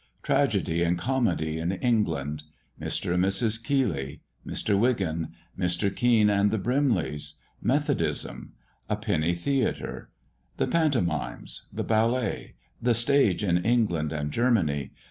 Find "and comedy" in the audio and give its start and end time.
0.81-1.59